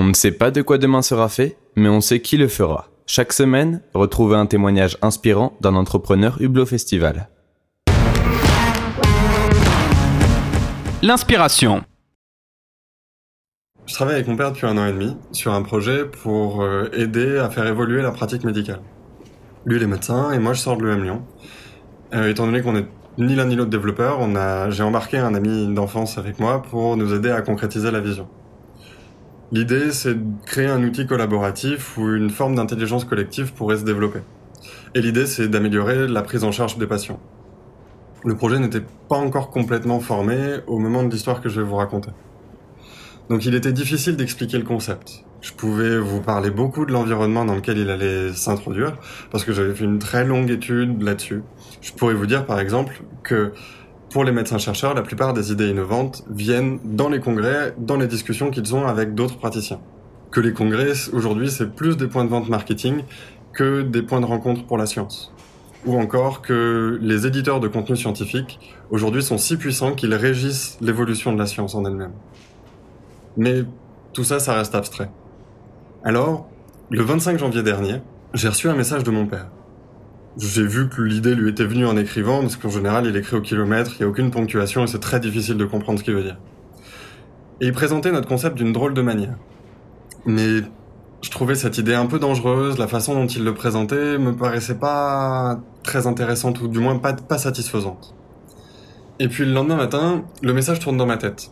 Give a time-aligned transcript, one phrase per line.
[0.00, 2.88] On ne sait pas de quoi demain sera fait, mais on sait qui le fera.
[3.04, 7.28] Chaque semaine, retrouvez un témoignage inspirant d'un entrepreneur Hublot Festival.
[11.02, 11.82] L'inspiration.
[13.84, 16.88] Je travaille avec mon père depuis un an et demi sur un projet pour euh,
[16.94, 18.80] aider à faire évoluer la pratique médicale.
[19.66, 21.26] Lui, il est médecin et moi, je sors de l'EM Lyon.
[22.14, 22.86] Euh, étant donné qu'on est
[23.18, 24.20] ni l'un ni l'autre développeur,
[24.70, 28.30] j'ai embarqué un ami d'enfance avec moi pour nous aider à concrétiser la vision.
[29.52, 34.20] L'idée, c'est de créer un outil collaboratif où une forme d'intelligence collective pourrait se développer.
[34.94, 37.18] Et l'idée, c'est d'améliorer la prise en charge des patients.
[38.24, 41.76] Le projet n'était pas encore complètement formé au moment de l'histoire que je vais vous
[41.76, 42.10] raconter.
[43.28, 45.24] Donc il était difficile d'expliquer le concept.
[45.40, 48.98] Je pouvais vous parler beaucoup de l'environnement dans lequel il allait s'introduire,
[49.30, 51.42] parce que j'avais fait une très longue étude là-dessus.
[51.80, 53.52] Je pourrais vous dire par exemple que
[54.10, 58.50] pour les médecins-chercheurs, la plupart des idées innovantes viennent dans les congrès, dans les discussions
[58.50, 59.80] qu'ils ont avec d'autres praticiens.
[60.32, 63.02] Que les congrès, aujourd'hui, c'est plus des points de vente marketing
[63.52, 65.32] que des points de rencontre pour la science.
[65.86, 68.58] Ou encore que les éditeurs de contenu scientifique,
[68.90, 72.12] aujourd'hui, sont si puissants qu'ils régissent l'évolution de la science en elle-même.
[73.36, 73.64] Mais
[74.12, 75.10] tout ça, ça reste abstrait.
[76.04, 76.48] Alors,
[76.90, 78.00] le 25 janvier dernier,
[78.34, 79.46] j'ai reçu un message de mon père.
[80.36, 83.40] J'ai vu que l'idée lui était venue en écrivant, parce qu'en général, il écrit au
[83.40, 86.22] kilomètre, il n'y a aucune ponctuation et c'est très difficile de comprendre ce qu'il veut
[86.22, 86.38] dire.
[87.60, 89.34] Et il présentait notre concept d'une drôle de manière.
[90.24, 90.62] Mais
[91.22, 94.78] je trouvais cette idée un peu dangereuse, la façon dont il le présentait me paraissait
[94.78, 98.14] pas très intéressante, ou du moins pas, pas satisfaisante.
[99.18, 101.50] Et puis le lendemain matin, le message tourne dans ma tête.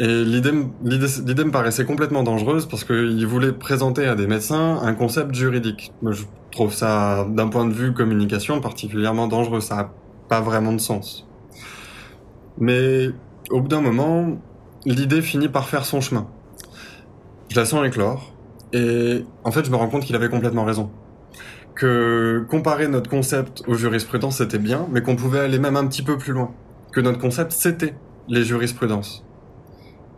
[0.00, 5.34] Et l'idée, me paraissait complètement dangereuse parce qu'il voulait présenter à des médecins un concept
[5.34, 5.92] juridique.
[6.02, 9.60] Je trouve ça, d'un point de vue communication, particulièrement dangereux.
[9.60, 9.92] Ça n'a
[10.30, 11.28] pas vraiment de sens.
[12.56, 13.10] Mais
[13.50, 14.38] au bout d'un moment,
[14.86, 16.26] l'idée finit par faire son chemin.
[17.50, 18.32] Je la sens éclore.
[18.72, 20.90] Et en fait, je me rends compte qu'il avait complètement raison.
[21.74, 26.02] Que comparer notre concept aux jurisprudences, c'était bien, mais qu'on pouvait aller même un petit
[26.02, 26.54] peu plus loin.
[26.90, 27.94] Que notre concept, c'était
[28.28, 29.26] les jurisprudences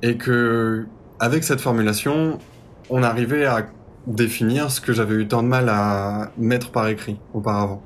[0.02, 0.86] et que
[1.18, 2.38] avec cette formulation,
[2.90, 3.66] on arrivait à
[4.06, 7.82] définir ce que j'avais eu tant de mal à mettre par écrit auparavant.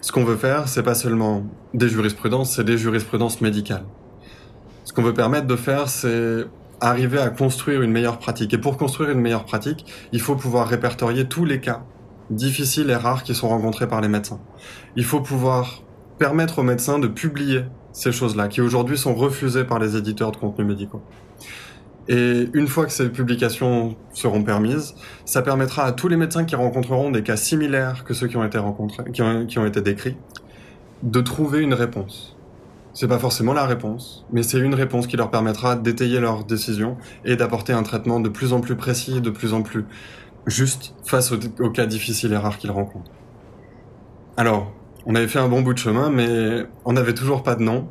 [0.00, 1.44] Ce qu'on veut faire, c'est pas seulement
[1.74, 3.84] des jurisprudences, c'est des jurisprudences médicales.
[4.84, 6.44] Ce qu'on veut permettre de faire, c'est
[6.80, 8.52] arriver à construire une meilleure pratique.
[8.52, 11.84] Et pour construire une meilleure pratique, il faut pouvoir répertorier tous les cas
[12.30, 14.40] difficiles et rares qui sont rencontrés par les médecins.
[14.96, 15.82] Il faut pouvoir
[16.18, 20.36] permettre aux médecins de publier ces choses-là, qui aujourd'hui sont refusées par les éditeurs de
[20.36, 21.02] contenus médicaux.
[22.08, 24.94] Et une fois que ces publications seront permises,
[25.24, 28.44] ça permettra à tous les médecins qui rencontreront des cas similaires que ceux qui ont
[28.44, 30.16] été rencontrés, qui ont, été décrits,
[31.02, 32.36] de trouver une réponse.
[32.92, 36.96] C'est pas forcément la réponse, mais c'est une réponse qui leur permettra d'étayer leurs décisions
[37.24, 39.86] et d'apporter un traitement de plus en plus précis, de plus en plus
[40.46, 43.12] juste face aux, aux cas difficiles et rares qu'ils rencontrent.
[44.36, 44.72] Alors,
[45.06, 47.88] on avait fait un bon bout de chemin, mais on n'avait toujours pas de nom.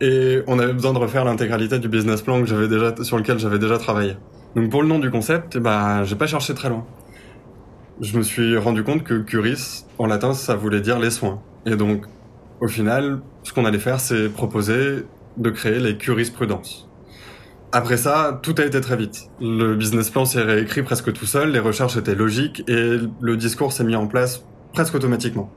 [0.00, 3.38] Et on avait besoin de refaire l'intégralité du business plan que j'avais déjà, sur lequel
[3.38, 4.16] j'avais déjà travaillé.
[4.54, 6.86] Donc pour le nom du concept, bah, j'ai pas cherché très loin.
[8.00, 11.42] Je me suis rendu compte que curis, en latin, ça voulait dire les soins.
[11.66, 12.04] Et donc,
[12.60, 15.04] au final, ce qu'on allait faire, c'est proposer
[15.36, 16.88] de créer les curisprudences.
[17.72, 19.28] Après ça, tout a été très vite.
[19.40, 23.72] Le business plan s'est réécrit presque tout seul, les recherches étaient logiques et le discours
[23.72, 25.52] s'est mis en place presque automatiquement.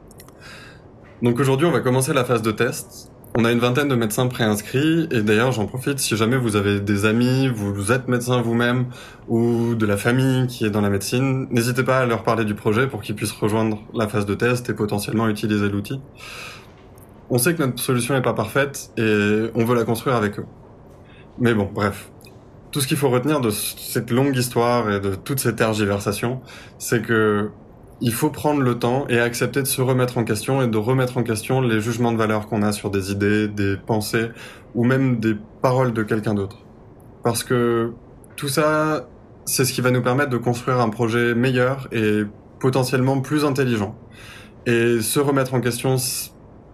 [1.22, 3.12] Donc aujourd'hui, on va commencer la phase de test.
[3.38, 6.80] On a une vingtaine de médecins préinscrits et d'ailleurs, j'en profite si jamais vous avez
[6.80, 8.88] des amis, vous êtes médecin vous-même
[9.28, 12.56] ou de la famille qui est dans la médecine, n'hésitez pas à leur parler du
[12.56, 16.02] projet pour qu'ils puissent rejoindre la phase de test et potentiellement utiliser l'outil.
[17.30, 20.46] On sait que notre solution n'est pas parfaite et on veut la construire avec eux.
[21.38, 22.12] Mais bon, bref.
[22.72, 26.42] Tout ce qu'il faut retenir de cette longue histoire et de toute cette tergiversation,
[26.80, 27.52] c'est que
[28.02, 31.18] il faut prendre le temps et accepter de se remettre en question et de remettre
[31.18, 34.30] en question les jugements de valeur qu'on a sur des idées, des pensées
[34.74, 36.58] ou même des paroles de quelqu'un d'autre.
[37.24, 37.94] Parce que
[38.36, 39.08] tout ça,
[39.46, 42.24] c'est ce qui va nous permettre de construire un projet meilleur et
[42.60, 43.96] potentiellement plus intelligent.
[44.66, 45.98] Et se remettre en question,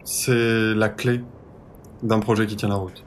[0.03, 1.21] c'est la clé
[2.03, 3.06] d'un projet qui tient la route.